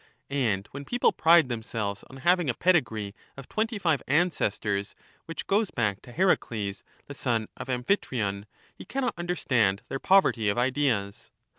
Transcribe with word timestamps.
And 0.31 0.65
when 0.71 0.83
people 0.83 1.11
pride 1.11 1.47
themselves 1.47 2.03
on 2.09 2.17
having 2.25 2.49
a 2.49 2.55
pedigree 2.55 3.13
of 3.37 3.47
twenty 3.47 3.77
five 3.77 4.01
ancestors, 4.07 4.95
which 5.25 5.45
goes 5.45 5.69
back 5.69 6.01
to 6.01 6.11
Heracles, 6.11 6.81
the 7.05 7.13
son 7.13 7.47
of 7.55 7.69
Amphitryon, 7.69 8.47
he 8.73 8.83
cannot 8.83 9.13
understand 9.15 9.83
their 9.89 9.99
poverty 9.99 10.49
of 10.49 10.57
ideas. 10.57 11.29